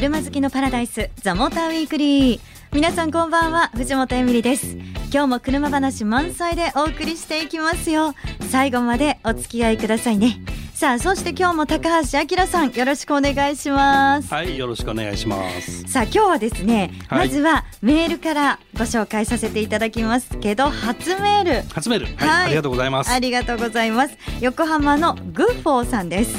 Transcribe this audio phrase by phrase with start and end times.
[0.00, 2.40] 車好きのパラダイスザモーターウィークリー。
[2.72, 4.78] 皆さんこんばんは藤本エミリです。
[5.12, 8.14] 今日も車話満載でお送りしていきますよ。
[8.50, 10.40] 最後までお付き合いくださいね。
[10.72, 14.32] さあそして今日も高橋明さんよろしくお願いします。
[14.32, 15.82] はいよろしくお願いします。
[15.82, 17.28] さあ今日はですね、はい。
[17.28, 21.68] まずはメールからご紹介させていただきますけど初メール。
[21.74, 22.06] 初メール。
[22.06, 22.46] はい、はい。
[22.46, 23.10] ありがとうございます。
[23.10, 24.16] ありがとうございます。
[24.40, 26.34] 横浜のグッフォーさんです、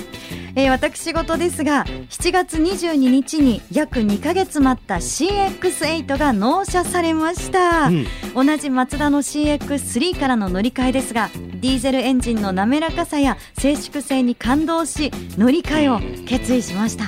[0.55, 8.05] えー私事ですが7月22日に約2ヶ月待った CX8 が納車されました、うん。
[8.33, 17.05] 同じマツダの CX3 からの乗り換えですがディーゼルエンジンの滑らかさや静粛性に感動し乗り換えを決意しました。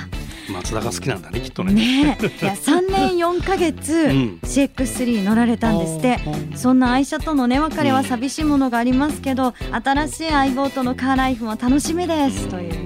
[0.50, 1.72] 松田が好きなんだねきっとね。
[1.72, 2.26] ねえ。
[2.44, 4.38] いや3年4ヶ月ん。
[4.42, 6.20] CX3 乗られたんですって。
[6.54, 12.48] そんな愛車とのね別れは寂しいものがありますけど新しい相棒とのカーライフも楽しみです。
[12.48, 12.83] という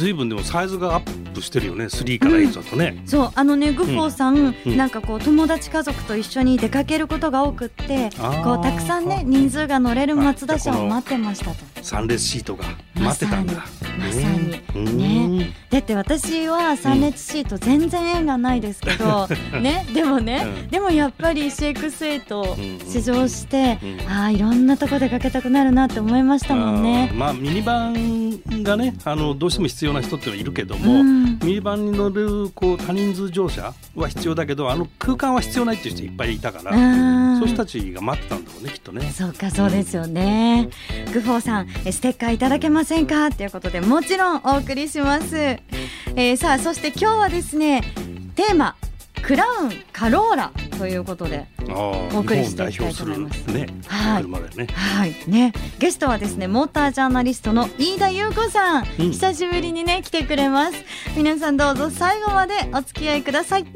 [0.00, 4.76] ねずいぶんでもサイズがアップしてるよね3から8だとね、そうあのねグフォーさん、うん。
[4.76, 8.10] なんかこう友達家族と一緒に出かけることが多くって
[8.42, 11.56] こうたくさんね人数が乗れる松田車を待ってましたと。
[11.82, 13.52] 三列シートが待ってたんだ。
[13.54, 13.60] ま
[14.12, 14.60] さに。
[14.74, 14.98] うん。
[14.98, 19.28] ねだって私は3列シート全然縁がないですけど、
[19.60, 19.86] ね。
[19.94, 20.68] でもね、うん。
[20.68, 24.10] でもやっぱり CX8 うん試乗して、うん。
[24.10, 27.12] ああいろんなとこ出かけたくなるなって思いましたもんね。
[27.14, 31.38] まあミニバンがねあのどうしても必要な人っていうのはいるけども、うん。
[31.40, 39.12] ミニバンに乗るこう多人数乗車は必要だけどあの空間は必要ないっていう人いっぱいいたから、そういう人たちが待ってたんだろうねきっとね。
[39.14, 40.68] そうかそうですよね。
[41.12, 43.30] グフォーさんえステッカーいただけませんか？
[43.30, 45.36] ということでもちろんお送りします。
[45.36, 47.82] えーさあそして今日はですね
[48.34, 48.76] テーマ
[49.22, 53.46] クラウンカローラということでお送りしていきたいと思います。
[53.46, 54.24] ね、はい。
[54.24, 54.66] ね。
[54.72, 55.14] はい。
[55.26, 55.52] ね。
[55.78, 59.10] ゲストはですねモータージャーナリストの飯田優子さん、うん。
[59.10, 60.74] 久しぶりにね来てくれます。
[61.16, 63.66] 皆さんどうぞ最後までお付き合いください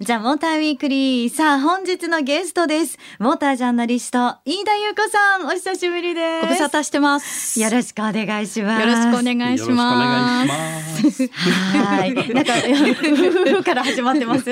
[0.00, 7.60] じゃあモーターウィークリーさあ本日のゲストですモータージャーナリスト飯田優子さんお久しぶりですご無沙汰してます。
[7.60, 11.10] よろしくお願いしますよろしくお願いしよろしくお願います。
[11.10, 11.28] します。
[11.76, 12.14] はい。
[12.14, 14.44] なんか、ふふから始まってます。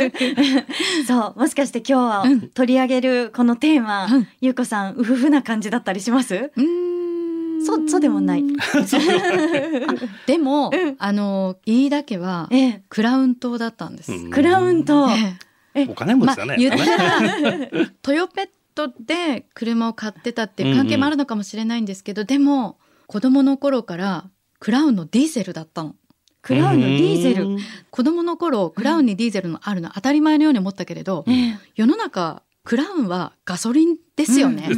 [1.07, 1.39] そう。
[1.39, 6.35] もしかして今日は取り上げるこのテーマ、うんゆうこさん、うふふな感じだったりします？
[6.35, 7.08] うーん
[7.65, 8.45] そう、そうでもない。
[10.27, 12.83] でも、うんあの飯田家はええ。
[12.89, 14.13] クラウン島だったんです。
[14.13, 15.09] うんクラウンと、
[15.75, 16.47] えお金持ちだね。
[16.47, 24.25] まあ言ったらトヨペットで車を買ってたっていう関係もあるのかもしれないんですけど、でも子供の頃から
[24.61, 25.95] クラウンのディーゼルだったの。
[26.41, 27.47] クラウンのディーゼル。
[27.47, 27.59] うん
[27.91, 34.69] 子供の頃クラウンにディーゼルのあるの当たり前のように思ったけれど、ええ世の中クラウンはガソリンですよね。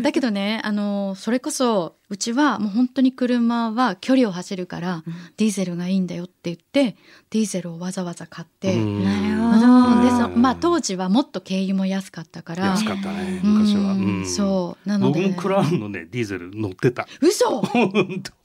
[0.00, 5.04] だけどねあのそれこそうちはもう本当に車は距離を走るから、
[5.36, 6.96] ディーゼルがいいんだよって言って
[7.28, 9.04] ディーゼルをわざわざ買って、うん。
[9.04, 12.64] なまあ当時はもっと軽油も安かったから。
[12.68, 13.58] 安かったねうん。
[13.58, 13.92] 昔は。
[13.92, 14.26] うん。
[14.26, 15.20] そうなので。
[15.20, 17.06] 僕もクラウンのねディーゼル乗ってた。
[17.20, 17.62] 嘘！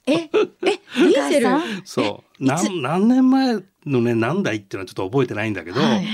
[0.08, 1.48] ええディーゼル？
[1.86, 2.44] そう。
[2.44, 6.06] 何何年前のね何台っていうのはちょっと覚えてないんだけど、はい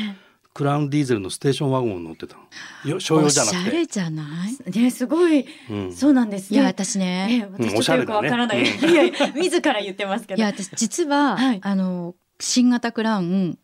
[0.60, 2.44] クラウンディーゼルのステーションワゴンを乗ってたの。
[2.92, 3.86] よ商用おじゃなくてしゃれ。
[3.88, 4.24] じゃな
[4.68, 4.72] い？
[4.72, 6.68] ね、すごい、うんそうなんですいやね。
[6.68, 8.60] 私えね、え、私ちょっとよくわからない。
[8.60, 10.38] うんおしゃれいやいや、自ら言ってますけど。
[10.38, 13.58] いや私実は、はいあの新型クラウン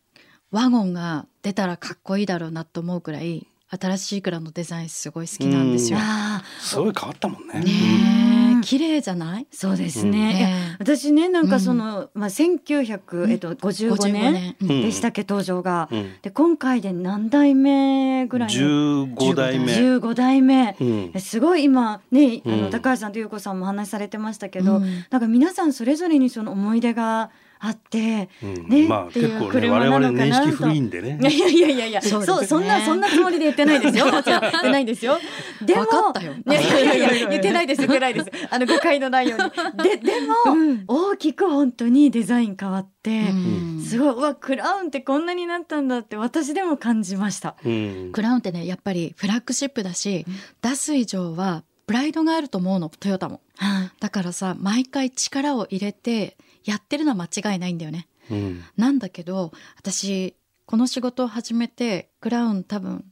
[0.50, 5.98] ワゴンが出たらかっこいいだろうなと思うくらい新しいクラウンのデザインすごい好きなんですよ。
[6.00, 7.60] ああ、すごい変わったもんね。
[7.60, 8.35] ね
[8.66, 9.46] 綺麗じゃない？
[9.52, 10.10] そうですうん。
[10.10, 10.76] ね。
[10.80, 15.88] 私ね、なんかその、まあ、1900、えっと、55 55年でしたっけ、登場が。
[15.92, 16.10] うん。
[16.20, 18.54] で、今回で何代目ぐらいの？
[18.54, 19.66] 十五代目。
[19.72, 20.76] 15代目。
[20.80, 20.84] う
[21.16, 21.20] ん。
[21.20, 22.70] すごい今ね、あのうん。
[22.70, 25.04] 高橋さんと優子さんもお話しされてましたけど、うん。
[25.10, 31.24] なんか皆さんそれぞれにその思い出があって、うんねまあっていう結構ね車我々なのかなとねい。
[31.24, 34.06] やいやいやいやそそうねそんなそんなつもりで言ってないですよ。
[34.06, 35.18] もちろん言ってないですよ。
[35.64, 38.30] でもわかったよいやいやいやいや 言ってないです言ってないです。
[38.50, 39.50] あの誤解のないように。
[39.82, 47.56] ででも、うん大きく本当にデザイン変わって、うんすごいうわクラウンってこんなになったんだって私でも感じました。
[47.64, 50.26] うんクラウンってねやっぱりフラッグシップだし、
[50.60, 53.90] 出す以上はプライドがあると思うのトヨタもはい。
[54.00, 56.36] だからさ毎回力を入れて
[56.66, 58.08] やってるのは間違いないんだよね。
[58.30, 58.62] うん。
[58.76, 60.34] なんだけど私
[60.66, 63.04] この仕事を始めてクラウン多分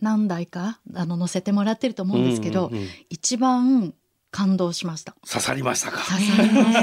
[0.00, 2.88] 何台かあの乗せてもらってると思うんですけど、うんうんうん。
[3.08, 3.94] 一番
[4.30, 5.16] 感動しました。
[5.26, 5.98] 刺さりましたか。
[6.04, 6.80] 刺さりました、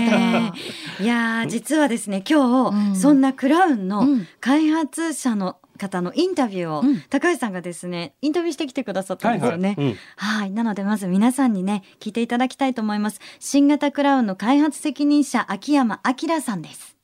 [1.04, 2.95] いやー実はですね今日、うん。
[2.95, 4.27] そんなクラウンのうん。
[4.42, 9.75] 開発者の方のインタビューを、うん高橋さんがですねインタビューしてきてくださったんですよね。
[9.77, 13.19] うんはい、なのでまず皆さんにね聞いていただきたいと思います。
[13.39, 16.95] 新型クラウンの開発責任者秋山明さんです。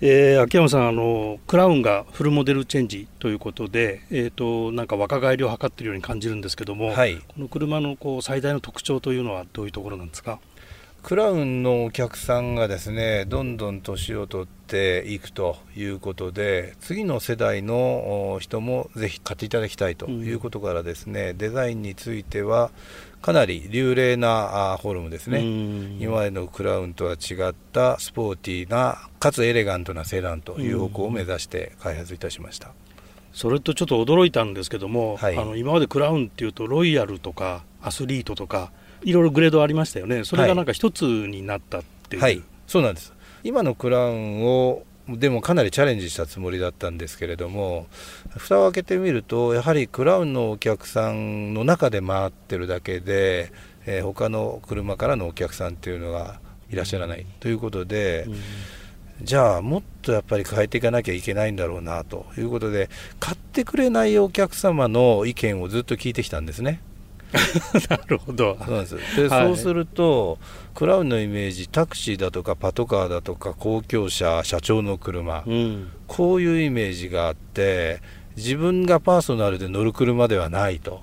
[0.00, 10.38] えー秋山さんあのクラウンがフルモデルチェンジということで、えー、となんか若返りを図っているように感じるんですけども、はい、この車のこう最大の特徴というのはどういうところなんですか？
[11.02, 22.70] クラウンのお客さんがですねどんどん年を取っていくということで次の世代のお人もぜひ買っていただきたいということからですね、デザインについては
[23.22, 25.98] かなり流麗なあフォルムですね、うん。
[26.00, 32.72] 今までのクラウンとは違ったスポーティーなかつエレガントなセダンという方向を目指して開発いたしました、
[33.32, 35.36] それとちょっと驚いたんですけども、はい。
[35.38, 38.72] あの今までクラウンっていうとロイヤルとかアスリートとか
[39.02, 40.24] いろいろグレードありましたよね。
[40.24, 43.12] それがなんか一つになったっていう、はい、そうなんです。
[43.44, 47.86] 今のクラウンをでもかなりチャレンジしたつもりだったんですけれども
[48.36, 53.52] 蓋を開けてみるとやはりクラウンのお客さんの中で回ってるだけで、
[53.86, 56.40] えー他の車からのお客さんっていうのが
[56.70, 58.36] いらっしゃらないということで、うん。
[59.22, 66.80] じゃあもっとやっぱり変えていかなきゃいけないんだろうなということで買ってくれないお客様の意見をずっと聞いてきたんですね。
[67.90, 68.56] なるほど。
[68.64, 68.96] そうなんです。
[69.16, 69.46] で、はい。
[69.46, 70.38] そうすると
[70.74, 75.88] クラウンのイメージタクシーだとかパトカーだとか公共車社長の車、うん。
[76.06, 78.00] こういうイメージがあって
[78.36, 81.02] 自分がパーソナルで乗る車ではないと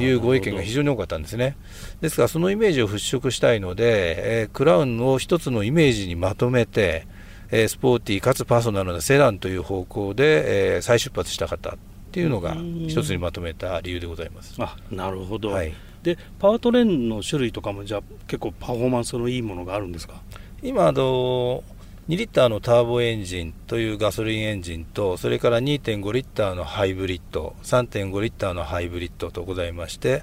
[0.00, 1.56] いうご意見が非常に多かったんですね。
[2.00, 7.06] ですからそのイメージを払拭したいので、えークラウンを一つのイメージにまとめて、
[7.50, 11.76] えースポーティーかつパーソナルなセダンという方向で、えー再出発したかった
[12.14, 12.86] っていうのがうん。
[12.86, 14.54] 一つにまとめた理由でございます。
[14.58, 15.74] あなるほど、はい。
[16.04, 20.14] でパワートレーンの種類とかもじゃあ結構パフォーマンスのいいものがあるんですか？
[20.62, 21.64] 今あの
[22.08, 30.22] 2リッターのターボエンジンというガソリンエンジンとそれから2.5リッターのハイブリッド3.5リッターのハイブリッドとございまして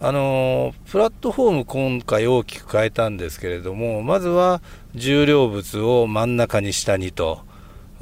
[0.00, 4.60] あのプラットフォーム今回大きく変えたんですけれどもまずは
[4.96, 7.42] 重量物を真ん中に下にと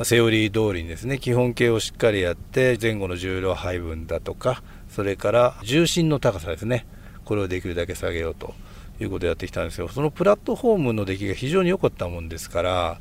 [0.04, 6.86] セオリー通りにですね基本形をしっかりやって前後の重量配分だとかそれから重心の高さですね
[7.24, 8.54] これをできるだけ下げようと。
[9.00, 9.88] いうことをやってきたんですよ。
[9.88, 12.98] そのプラットフォームの出来が非常に良かったもんですから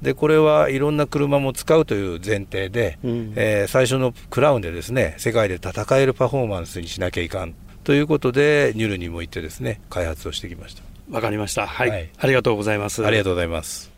[0.00, 3.32] でこれはいろんな車も使うという前提で、うん。
[3.36, 7.54] えー最初のクラウンでですね世界で戦えるパフォーマンスにしなきゃいかん。
[7.82, 10.82] ということでニュルにも行ってですね開発をしてきました。
[11.10, 11.66] わかりました。
[11.66, 12.08] はい、はい。
[12.16, 13.04] ありがとうございます。
[13.04, 13.89] ありがとうございます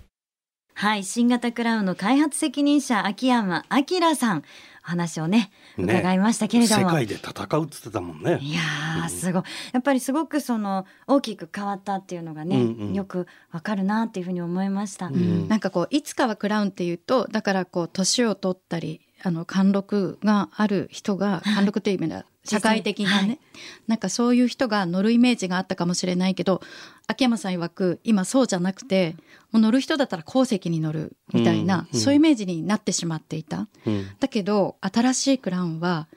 [0.75, 4.43] はい、新型クラウンの開発責任者秋山明さん、
[4.85, 5.95] お話をねね。
[5.95, 6.89] 伺いましたけれども。
[6.89, 8.39] 世界で戦うっつってたもんね。
[8.41, 9.43] いやーすごい。
[9.73, 12.95] やっぱりすごくその大きく変わったっていうのがね、うんうん。
[12.95, 15.09] よくわかるなっていうふうに思いました。
[15.09, 15.49] ん。
[15.49, 23.39] なんかこういつかはクラウンっていうとだからこう年を取ったりあの貫禄がある人が貫禄という意味では 社会的なね、はい。
[23.87, 26.61] なんかそういう人が乗るイメージがあったかもしれないけど
[27.07, 29.15] 秋山さん曰く今そうじゃなくて
[29.53, 33.69] もう乗る人だったら後席に乗るみたいな、うんうんそういうイメージになってしまっていた。
[33.87, 34.07] うん。
[34.19, 36.09] だけど新しいクラウンは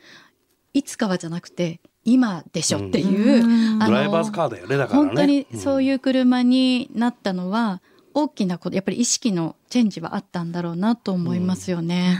[0.73, 3.83] いつかはじゃなくて今でしょっていう、うん。
[3.83, 5.07] あのドライバーズカーだよねだからね。
[5.07, 7.81] 本当にそういう車になったのは、
[8.15, 12.17] 大きなことやっぱり意識のチェンジはあったんだろうなと思いますよね。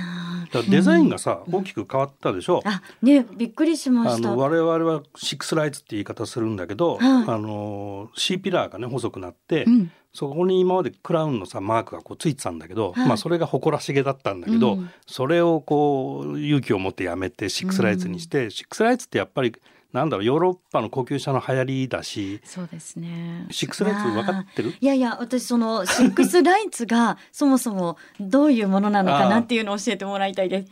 [0.51, 2.61] だからデザインがさ、大きく変わったでしょ。
[2.65, 4.29] あねびっくりしました。
[4.29, 7.23] あの我々はシックスライツって言い方するんだけど、はい。
[7.27, 9.91] あの C ピラーがね細くなって、うん。
[10.13, 13.07] そこに今までクラウンのさマークがこうついてたんだけど、はい。
[13.07, 14.89] まあそれが誇らしげだったんだけど、うん。
[15.07, 19.55] それをこう勇気を持ってやめてシックスライツにして、シックスライツってやっぱり
[19.95, 23.47] なんだろうヨーロッパの高級車の流行りだしそうですね。
[23.49, 24.73] シックスライツ分かってる？
[24.79, 30.71] いやいや私そのシックスライツが そもそもどういうものなのかなっていうのを教えてもらいたいです。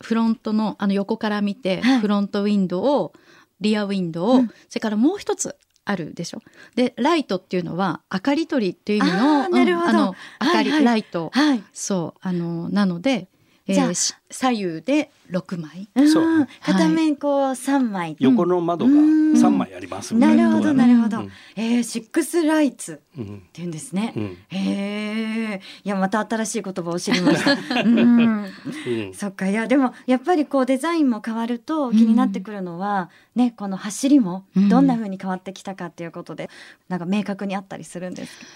[0.00, 3.12] フロントのあの横から見て、はいフロントウィンドウを
[3.60, 6.40] リアウィンドウを、うんそれからもう一つあるでしょ？
[6.74, 11.62] でライトっていうのは明かり取りっていう意味のあうんあの明かり、はいはいライト、はい。
[11.72, 13.28] そうあのなので、
[13.72, 15.88] えじゃあーし左右で6枚。
[16.08, 18.16] そうん片面こう三枚。
[18.18, 21.18] 横の窓がうん3枚ありますないるほどなるほど。
[21.18, 24.12] うんえー、シックスライツうんって言うんですね。
[24.16, 24.20] う
[24.54, 25.60] え。
[25.84, 27.52] いやまた新しい言葉を知りました。
[27.82, 27.98] うん。
[27.98, 36.48] うんそっかいやでもやっぱりこうデザインも変わると気になってくるのは、ねこの走りもうんどんな風に変わってきたかっていうことで、
[36.88, 38.46] なんか明確にあったりするんですか？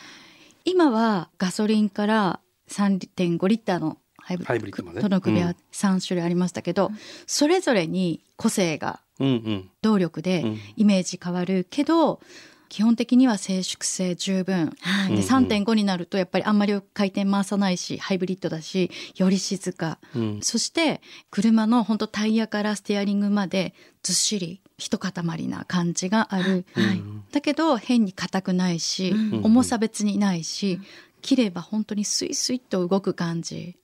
[0.65, 4.83] 今はガソリンから3.5リッターのハイブリッド。
[4.83, 5.01] まで？
[5.01, 5.55] との組はうん。
[5.73, 6.91] 3種類ありましたけど、
[7.27, 9.71] それぞれに個性がうんうん。
[9.83, 10.59] 動力でうん。
[10.77, 12.21] イメージ変わるけど、
[12.69, 15.15] 基本的には静粛性十分、はい。
[15.15, 20.41] でうん3.5になるとやっぱりあんまり回転回さないしハイブリッドだしより静か、うん。
[20.43, 25.13] そして車の本当タイヤからステアリングまでずっしり一塊
[25.47, 27.01] な感じがある、はい。
[27.31, 29.45] だけど変に硬くないし、うん。
[29.45, 30.81] 重さ別にないし、
[31.23, 33.77] 切れば本当にスイスイっと動く感じ。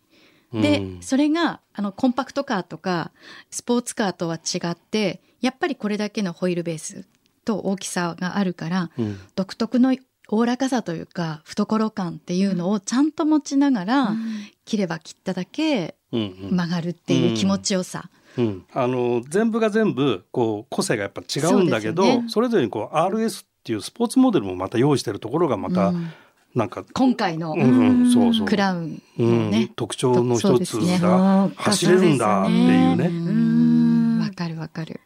[0.52, 1.02] で、うん。
[1.02, 3.12] それがあのコンパクトカーとか
[3.50, 7.06] スポーツカーとは違ってやっぱりこれだけのホイールベース
[7.44, 9.18] と大きさがあるから、うん。
[9.34, 9.96] 独特の
[10.28, 14.12] おおらかさというか懐感っていうのをちゃんと持ちながら、
[14.64, 16.56] 切れば切っただけうんうん。
[16.56, 22.46] 曲がるっていう気持ちよさ、うん、あの全部が全部こう個性がやっぱ違うんだけどそ,、ね。
[22.46, 26.12] れぞれにこう RS っていうスポーツモデルもまた用意してるところがまたうん
[26.54, 28.34] なんか、今回のうんうんそう。
[28.34, 30.98] そうクラウンうん特徴の一つそうですね。
[30.98, 33.06] が走れるんだっていうね。
[33.06, 34.18] うん。
[34.20, 35.00] わかるわかる。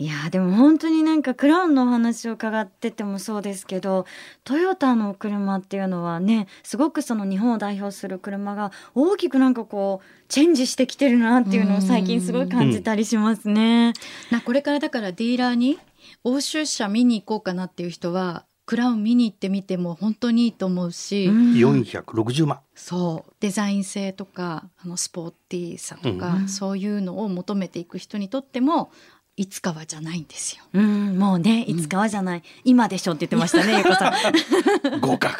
[0.00, 4.06] いやーでも本当になんかクラウンのお話を伺っててもそうですけど
[4.44, 13.92] トヨタの車っていうのはねすごくその日本を代表する車が大きくなんかこうチェンジしてきてるなっていうのを最近すごい感じたりしますね。
[14.30, 15.80] なこれからだからディーラーに
[16.22, 22.60] 欧州車見に行こうかなっていう人はクラウン見に行ってみても本当にいいと思うし、うん460万。
[22.74, 28.90] そうデザイン性とかあのスポーティーさとか、うんそういうのを求めていく人にとっても
[29.38, 30.64] いつかはじゃないんですよ。
[30.74, 34.12] うん、もうねいつかはじゃない、今でしょって言ってましたねゆうこさん。
[35.00, 35.34] 合格。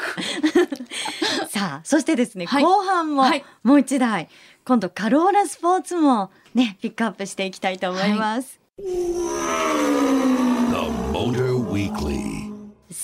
[1.53, 4.31] さあそしてですね、はい後半もはいもう一台
[4.65, 8.59] 今度カローラスポーツもねピックアップしていきたいと思います。
[8.79, 8.87] Motor
[9.99, 10.38] Weekly.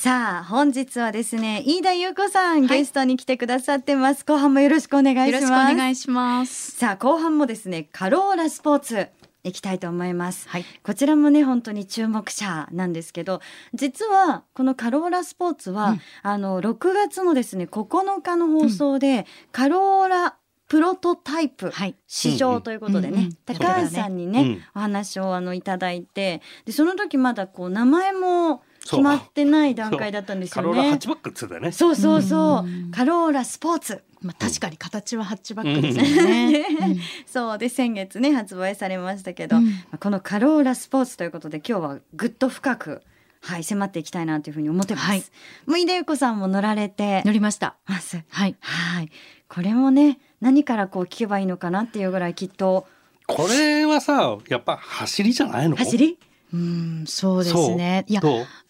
[0.05, 2.79] さあ本日はですね飯田優子さん、はい。
[2.81, 4.23] ゲストに来てくださってます。
[4.27, 5.31] 後半もよろしくお願いします。
[5.31, 6.73] よろしくお願いします。
[6.73, 9.09] さあ後半もですねカローラスポーツ
[9.45, 10.65] 行きたいと思います、はい。
[10.83, 13.41] こちらもね本当に注目者なんですけど
[13.73, 16.01] 実はこのカローラスポーツは、うん。
[16.23, 20.37] あの6月のですね9日の放送で、カローラ
[20.69, 21.95] プロトタイプはい。
[22.07, 24.63] 試乗ということでね、うんうん高橋さんにね、うん。
[24.75, 31.09] お話をあのいただいてでその時まだこう名前も決まってない段階だったんですカよねローラハッチ。
[31.09, 31.73] バックって言ってたよね。
[31.73, 36.53] そうそうそう、うんカローラスポーツまあ確かに形はハッチバックですよね。
[36.69, 43.03] ね そうで先月ね発売されましたけど、うんまあこのカローラスポーツということで今日はぐっと深く
[43.41, 45.07] はい迫っていきたいなというふうに思ってます。
[45.07, 45.25] はい
[45.67, 47.77] もう井出由子さんも乗られて乗りました。
[47.87, 48.23] ます。
[48.31, 48.57] はい。
[48.61, 49.11] はい。
[49.49, 52.87] これもね何からこう聞けばいいのかなっていうぐらいきっと
[53.27, 55.77] これはさ、やっぱ走りじゃないの？
[55.77, 56.19] 走り？
[56.55, 58.05] うんそうですね。
[58.09, 58.23] いや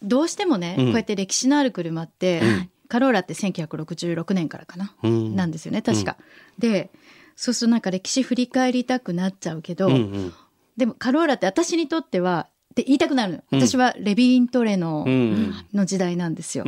[0.02, 0.84] どうしてもね、うん。
[0.86, 2.70] こうやって歴史のある車って、うん。
[2.88, 5.36] カローラって1966年からかな、うん。
[5.36, 6.16] なんですよね確か。
[6.58, 6.90] で
[7.36, 10.32] そうするとなんか歴史振り返りたくなっちゃうけど、うんうん。
[10.76, 15.54] でもカローラって私にとってはって言いたくなる私はレビントレノうん。
[15.72, 16.64] の時代なんですよ。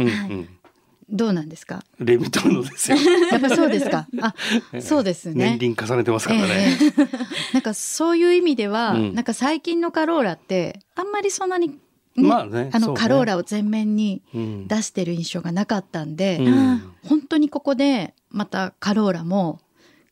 [1.09, 1.85] どうなんですか？
[2.01, 2.97] レミトルノですよ。
[3.31, 4.09] やっぱりそうですか。
[4.21, 4.35] あ
[4.81, 5.57] そうですね。
[5.59, 5.75] 年。
[5.77, 6.77] 輪重ねてますからね。
[6.81, 7.09] ええ。
[7.55, 9.15] なんかそういう意味では、うん。
[9.15, 11.75] なんか最近のカローラってあんまりそんなに、ね
[12.17, 14.67] まあねあのカローラを前面にうん。
[14.67, 16.83] 出してる印象がなかったんで、うん。
[17.05, 19.61] 本当にここでまたカローラも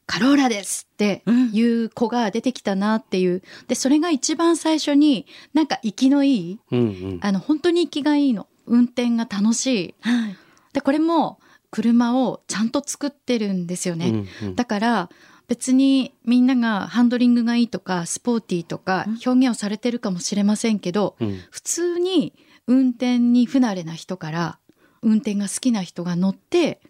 [0.06, 1.22] カローラですって
[1.52, 3.42] いう子が出てきたなっていう。
[3.68, 7.18] でそれが一番最初になんか息のいいうんうん。
[7.22, 8.46] あの本当に息がいいの。
[8.66, 9.94] 運転が楽しい。
[10.00, 10.36] はい
[10.74, 11.40] でこれも
[11.70, 14.08] 車をちゃんと作ってるんですよね、
[14.42, 14.54] うんうん。
[14.54, 15.10] だから
[15.48, 21.38] 別にみんながハンドリングがいいとかスポーティーとか表現をされてるかもしれませんけど、うん。
[21.50, 22.34] 普通に
[22.66, 24.58] 運転に不慣れな人から
[25.02, 26.80] 運転が好きな人が乗って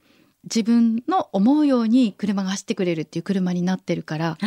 [0.44, 4.38] 自分の思うように車が走ってくれるっていう車になってるから、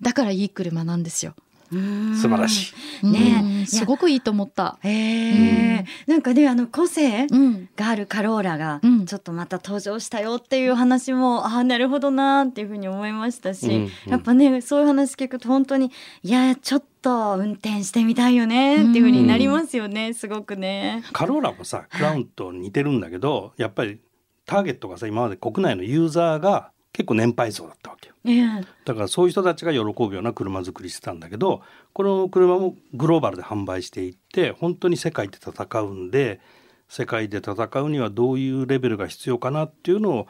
[0.00, 1.34] だからいい車なんですよ。
[1.72, 3.06] 素晴らしい。
[3.06, 3.66] ねうん。
[3.66, 4.78] すごくいいと思った。
[4.82, 9.06] へえ、なんかねあの個性うん、があるカローラがうん。
[9.06, 15.90] ちょっとまた登場したよっていう話も、ああなるほどなーっていうふうに思いましたし、やっぱねそういう話聞くと本当に
[16.22, 21.02] いやちょっと運転してみたいよねっていうふうになりますよね、すごくね。
[21.12, 24.00] カローラもさクラウンと似てるんだけどやっぱり
[24.46, 28.14] ターゲットがさ今まで国内のユーザーが結構年配層だったわけよ。
[28.24, 36.40] ねだからそういう人たちが喜ぶような車作りしてたんだけどこの車もグローバルで販売していって本当に世界で戦うんで
[36.88, 40.26] 世界で戦うにはどういうレベルが必要かなっていうのを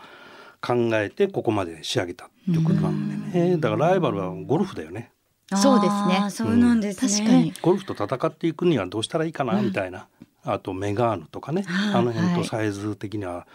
[0.61, 3.57] 考えてここまで仕上げたっていう車なんでね。
[3.57, 5.11] だからライバルはゴルフだよね。
[5.57, 6.31] そうですね。
[6.31, 7.11] そうなんですね。
[7.11, 7.53] 確かに。
[7.61, 10.07] ゴルフと戦っていくにはどうしたらいいかなみたいな、
[10.45, 11.63] あとメガーヌとかね。
[11.63, 12.43] はいあの辺はい。
[12.43, 13.47] とサイズ的には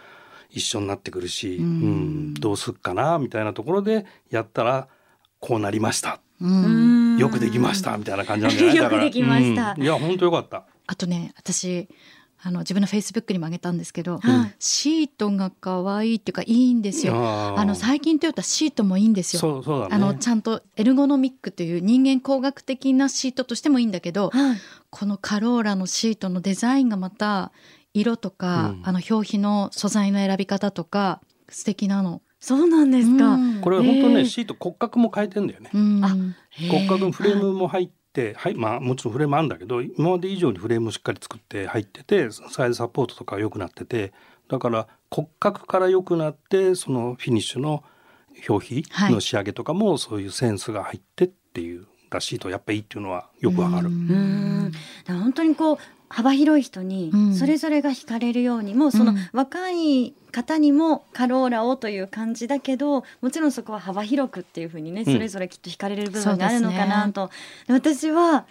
[0.50, 4.88] 一緒になってくるし、ううんんどうすっかなみたいなところでやったら
[5.40, 6.20] こうなりました。
[6.40, 7.16] うん。
[7.18, 7.98] よくできました。
[7.98, 8.76] みたいな感じなんじゃない？
[8.76, 9.74] よくできました。
[9.76, 9.82] うん。
[9.82, 10.64] いや本当よかった。
[10.86, 11.88] あとね私
[12.40, 17.14] あの自分のフェイスブックにも上げたんですけど、はいシートが可愛いっていうかいいんですよ。
[17.16, 19.40] あの最近トヨタシートもいいんですよ。
[19.40, 19.94] そうそうだね。
[19.96, 24.56] あのちゃんとエルゴノミックという人間工学的なシートとしてもいいんだけど、はい。
[24.90, 27.52] このカローラのシートのデザインがまた
[28.00, 28.82] 色とか、うん。
[28.84, 32.22] あの表皮の素材の選び方とか素敵なの。
[32.40, 33.34] そうなんですか。
[33.34, 33.60] うん。
[33.60, 34.26] これ本当ね、えー。
[34.26, 36.04] シート骨格も変えてんだよね、うん。
[36.04, 36.16] あ
[36.70, 44.12] 骨格のフレームも入って、はい、まあもちろんフレームあるんだけど今まで以上にフレームをしっかり作って入っててサイズサポートとか良くなってて
[44.48, 47.84] だから骨格から良くなってそのフィニッシュの
[48.48, 53.88] 表皮の仕上げとかもそういうセンスが入ってっていうらしいとやっぱいいっていうのはよくわかる。
[53.88, 54.72] うん。
[55.06, 55.78] 本当にこう
[56.08, 57.34] 幅広い人にうん。
[57.34, 59.18] それぞれが惹かれるように、もうそのうん。
[59.32, 65.12] 若い方にもカローラをという感じだけどもちろんそこは幅広くっていうふうにね、うん。
[65.12, 67.30] それぞれきっと惹かれる部分があるのかなそうと、
[67.68, 68.46] 私は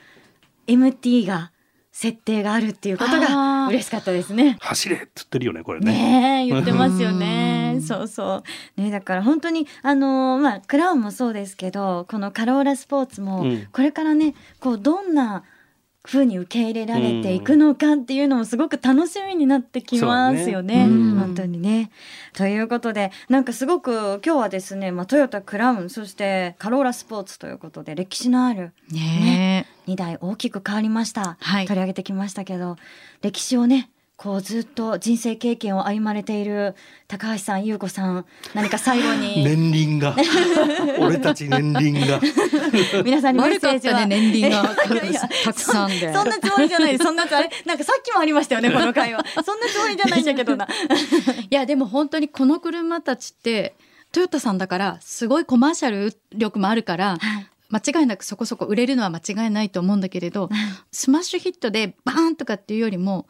[0.68, 1.52] MT が
[1.92, 3.70] 設定があるっていうことあがー。
[3.70, 4.58] 嬉しかったですね。
[4.60, 5.92] 走れって言ってるよねこれね。
[5.92, 7.72] ねえ言ってますよね。
[7.76, 7.82] うん。
[7.82, 8.44] そうそ
[8.78, 8.82] う。
[8.82, 13.68] ねだから本当にあのーまあクラウンもそうですけどこのカローラスポーツもうん。
[13.72, 15.44] これからねこうどんな
[16.08, 20.86] 風に受け入れられていくのかっていうのもすごく楽しみになってきますよね。
[20.86, 20.86] ね。
[20.86, 21.20] うん。
[21.20, 21.92] 本当にね。
[22.34, 29.68] ということでなんかすごく今日はですね、まあ、トヨタクラウンそしてカローラスポーツということで歴史のあるね。
[29.88, 31.66] 2台大きく変わりました、はい。
[31.66, 32.78] 取り上げてきましたけど
[33.22, 36.74] 歴史をねこうずっと人生経験を歩まれている
[37.08, 40.16] 高橋さん優子さん何か最後に 年輪が。
[41.00, 42.20] 俺たち年輪が。
[43.06, 44.76] 皆さんにメッセージはたね年輪が。
[44.92, 46.12] いやいやたくさんで。
[46.12, 46.98] そんなつもりじゃない。
[46.98, 49.24] そんなつあれなんかさっきもありましたよねこの会話。
[49.46, 50.68] そんなつもりじゃないんだけどな。
[50.68, 53.76] いやでも本当にこの車たちって
[54.12, 57.48] トヨタさんだからすごいコマーシャル力もあるからはい。
[57.70, 60.50] 間違いなくそこそこ売れるのは間違いないと思うんだけれど
[60.92, 63.28] スマッシュヒットでバーンとかっていうよりも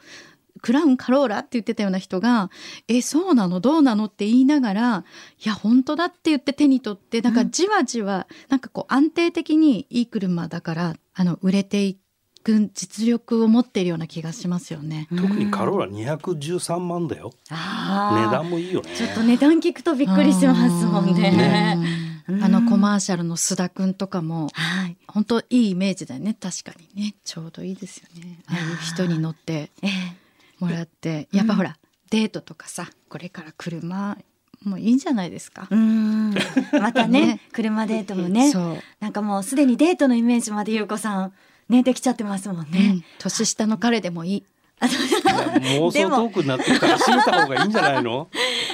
[0.62, 2.50] クラウンカローラって言ってたような人が
[2.88, 3.60] 「えそうなの？
[3.60, 5.04] どうなの?」って言いながら
[5.44, 11.96] 「いや本当だ」って言って手に取ってなんかじわじわなんかこう安定的にいい車だからあの売れてい
[12.44, 15.10] く実力を持っているような気がしますよね。
[15.10, 17.34] 特にカローラ213万だよ。
[17.50, 17.56] 値
[18.32, 18.96] 段もいいよね。
[18.96, 21.78] ちょっと値段聞くとびっくりしますもんね。
[22.28, 22.36] うん。
[22.36, 22.44] うん。
[22.44, 24.96] あのコマーシャルの須田くんとかもはい。
[25.08, 26.38] 本当いいイメージだよね。
[26.40, 27.16] 確かにね。
[27.26, 28.40] ちょうどいいですよね。
[28.48, 29.72] ああいう人に乗って。
[29.82, 29.90] ええ
[30.60, 31.78] もらってやっぱほら、
[32.10, 34.18] デートとかさこれから車
[34.64, 35.68] もういいんじゃないですか？
[35.70, 37.42] またねね。
[37.54, 38.52] 車デートもね。
[38.52, 41.34] そう、なんかもうすでにデートのイメージまで優子さん
[41.70, 42.80] ねできちゃってますもんね。
[42.80, 43.04] うん。
[43.20, 44.44] 年下の彼でもいい。
[44.80, 48.30] 妄想トークになってきたら閉めた方がいいんじゃないの？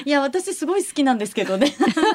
[0.05, 1.73] いや私すごい好きなんですけどね。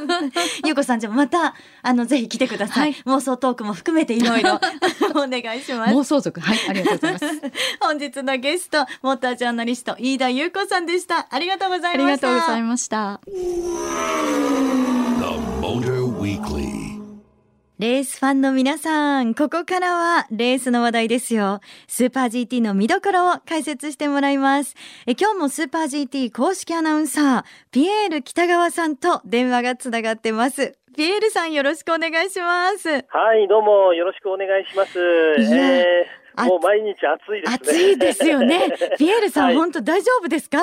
[0.66, 2.92] 優子さんじゃあまたあのぜひ来てください。
[2.92, 4.60] はい妄想トークも含めていろいろ
[5.14, 5.94] お願いします。
[5.94, 11.26] 妄想族はいありがとうございます 本日のゲストモータージャーナリスト飯田優子さんでした。
[11.30, 12.28] ありがとうござありいました。
[12.28, 13.20] がとうございました。
[17.78, 21.60] レースファンの皆さん、ここからはレースの話題ですよ。
[21.86, 24.74] スーパー GT の見どころを解説してもらいます。
[25.06, 30.76] え今日もスーパー GT 公式アナウンサー、ピエール北川さんと電話がつながってます。
[30.96, 32.88] ピエールさんよろしくお願いします。
[32.88, 34.98] はい、どうもよろしくお願いします。
[34.98, 37.54] えあー、もう毎日暑いですね。
[37.54, 38.68] 暑いですよね。
[38.98, 39.54] ピエールさん、はい。
[39.56, 40.58] 本当大丈夫ですか？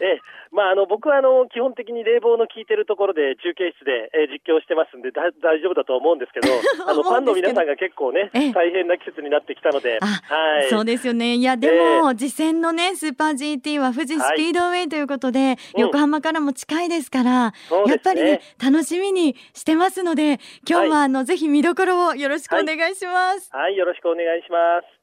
[0.00, 6.48] えーまあ、あの僕はあの基本的に冷房の効いてるところで中継室で、えー実況してますんでだ大丈夫だと思うんですけど、
[6.90, 8.52] あのファンの皆さんが結構ねええ。
[8.52, 11.34] 大変な季節になってきたので、あ、はい、そうですよね。
[11.34, 15.82] いや、でも、次戦のね、スーパー GT は富士スピードウェイということで、うん。
[15.82, 17.92] 横浜からも近いですから、そうですね。
[17.92, 21.04] やっぱりね、楽しみにしてますので、今日は、はい。
[21.04, 23.50] あの、ぜひ見どころをよろしくお願いします。
[23.54, 24.99] はい、よろしくお願いします。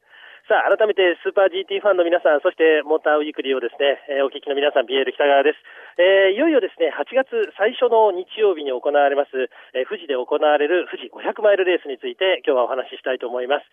[0.48, 5.60] さあ、改めてスーパー GT ファンの皆さん、そしてモーターウィークリーをですね、えーお聞きの皆さん、ビエール北川です。
[6.00, 13.68] えーいよいよですね、8月最初の日曜日に行われます、えー富士で行われる富士500マイルレースについて今日はお話ししたいと思います。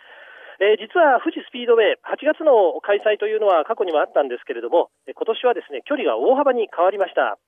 [0.60, 7.40] えー実は富士スピードウェイ、8月の開催というのは過去にもあったんですけれども、今年はですね、距離が大幅に変わりました。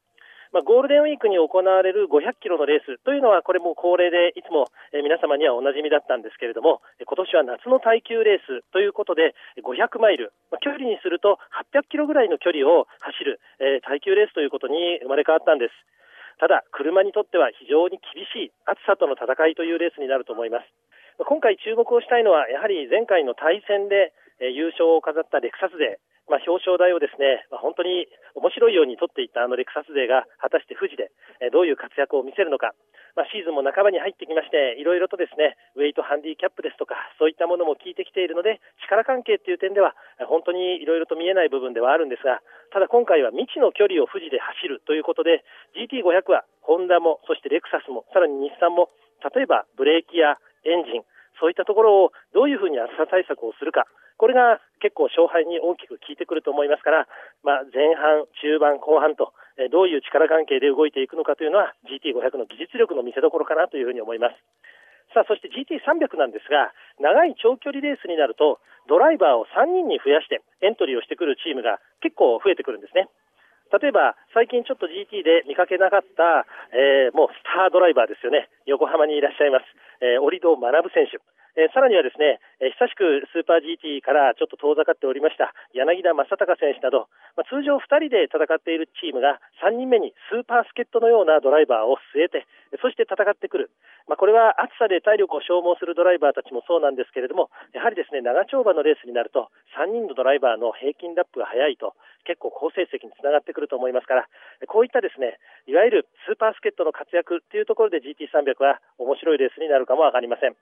[0.58, 11.38] まあ、ゴールデンウィークに行われる500キロのレースというのは、これも恒例で、いつも皆様にはおなじみだったんですけれども、今年は夏の耐久レースということで、500マイル、まあ、距離にすると
[11.78, 15.78] 800キロぐらいの距離を走る、えー耐久レースということに生まれ変わったんです。
[16.42, 20.66] ただ、車にとっては非常に厳しい暑さとの戦いというレースになると思います。
[21.22, 24.10] 今回注目をしたいのは、やはり前回の対戦で、
[24.42, 31.12] 優勝を飾ったレクサス勢、まあ、表彰台をですね、まあ、本当に面白いように取っていたあのレクサス勢が果たして富士で、
[31.42, 32.76] えーどういう活躍を見せるのか、
[33.16, 39.98] まあ、シーズンも半ばに入ってきまして、いろいろとですね、ウェイトハンディキャップですとか、そういったものも効いてきているので、力関係っていう点では、
[40.30, 45.42] 本当にいろいろと見えない部分ではあるんですが、ただ今回は未知の距離を富士で走るということで、
[45.74, 48.94] GT500 はホンダも、そしてレクサスも、さらに日産も、
[49.34, 51.02] 例えばブレーキやエンジン、
[51.42, 57.08] そういったところをどういうふうに暑さ対策をするか、これが結構勝敗に大きく効いてくると思いますから、
[57.44, 64.38] まあ、前半、中盤、後半と、えどういう力関係で動いていくのかというのは GT500 の技術力の見せ所かなというふうに思います。
[65.14, 73.10] さあ、そして GT300 なんですが、長い長距離レースになると、ドライバーを3人に増やしてエントリーをしてくるチームが結構増えてくるんですね。
[73.74, 78.48] 例えば、最近ちょっと GT で見かけなかった、えーもうスタードライバーですよね。
[78.66, 79.66] 横浜にいらっしゃいます。
[80.00, 81.20] えー、折戸学選手。
[81.58, 92.48] えーさらにはですね、えー久しくスーパー GT からちょっと遠ざかっておりました柳田正隆選手など、まあ、通常2人で戦っているチームが3人目にスーパー助っ人のようなドライバーを据えて、
[92.82, 93.70] そして戦ってくる。
[94.08, 101.94] まあ、これは暑さで体力を消耗するドライバーたちもそうなんですけれども、やはりですね、長丁場のレースになると、3人のドライバーの平均ラップが速いと、
[102.26, 104.28] 結構好成績につながってくると思いますから、
[104.68, 110.56] こういったですね、いわゆるスーパースケットの活躍っていうところで GT300 は面白いレースになるかもわかりません。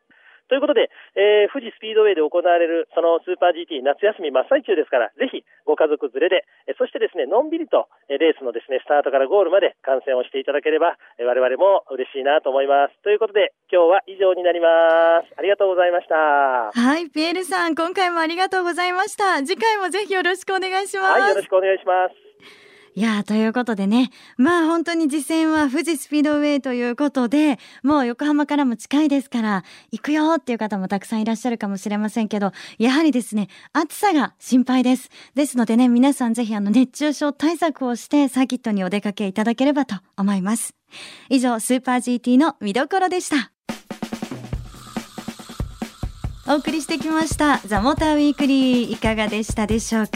[0.47, 12.97] ということで、えー富士スピードウェイで行われるそのスーパー GT 夏休み真っ最中ですから、ぜひご家族連れで、えーそしてですね、のんびりとえーレースのですね、スタートからゴールまで観戦をしていただければ、えー我々も嬉しいなと思います。
[13.01, 15.33] ということで、今日は以上になります。
[15.37, 16.15] ありがとうございました。
[16.15, 19.41] はい、ピエールさん、今回もありがとうございました。
[19.45, 21.19] 次回もぜひよろしくお願いします。
[21.21, 22.24] はい、よろしくお願いします。
[22.97, 35.09] いやーということでね、まあ本当に実践は富士スピードウェイということで、もう横浜からも近いですから、行くよっていう方もたくさんいらっしゃるかもしれませんけど、やはりですね、暑さが心配です。
[35.33, 40.73] ですのでね、皆さんぜひあの熱中症対策をしてサーキットにお出かけいただければと思います。
[41.29, 43.51] 以上、スーパー GT の見どころでした。
[46.47, 50.11] お送りしてきました、ザ・モーターウィークリー、いかがでしたでしょうか？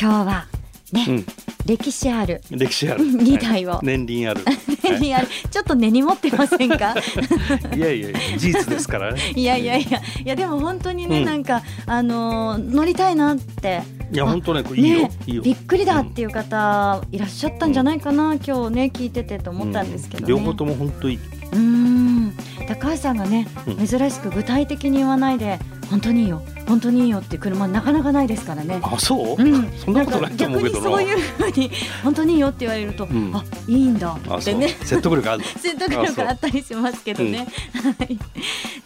[0.00, 0.46] 今日は
[0.92, 1.26] ね、うん
[1.66, 2.40] 歴史ある。
[2.50, 3.04] 歴史ある。
[3.22, 3.70] 二台を。
[3.70, 3.86] はい。
[3.86, 4.40] 年輪ある。
[5.02, 5.08] い。
[5.08, 6.94] やちょっと根に持ってませんか？
[7.76, 9.12] いやいやいや事実ですから。
[9.12, 9.98] ねいやいやいや。
[9.98, 11.24] いやでも本当にね、うん。
[11.24, 13.82] なんかあのー乗りたいなって。
[14.12, 15.42] いや本当ねこれいいよ、ねいいよ。
[15.42, 21.18] びっくりだっていう方いらっしゃったんじゃないかな、今日ね聞いててと思ったんですけどね、両方とも本当いい。
[21.52, 22.32] うん。
[22.68, 23.86] 高橋さんがね、うん。
[23.86, 25.58] 珍しく具体的に言わないで
[25.90, 28.80] 本当にいいよ本当にいいよって車なかなかないですからね。
[28.82, 31.70] あそう、うん、そんなことないと思うけどそういうふうに
[32.02, 37.46] 本当にいいよって言われると、んあいいんだってね説得力ある 説得力あったりしますけどね。
[37.98, 38.18] はい。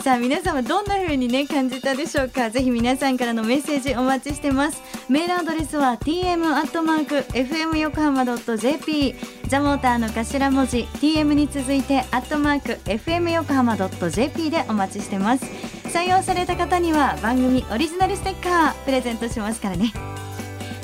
[0.02, 2.50] さあ皆様どんな風にね感じたでしょうか。
[2.50, 4.82] ぜひ皆さんからのメッセージお待ちしてます。
[5.08, 9.14] メールアドレスは tm アットマーク fm 横浜ドット jp
[9.48, 15.79] ザモーターの頭文字 tm に続いてアットマーク fm 横浜ドット jp でお待ちしてます。
[15.90, 19.92] 採用された方には番組オリジナルステッカープレゼントしますからね。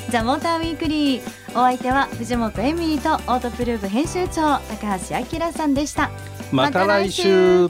[0.09, 6.09] ザ・モーターウィークリーお相手は藤本エミリーとオートプルーブ編集長高橋明さんでした
[6.51, 7.69] また来週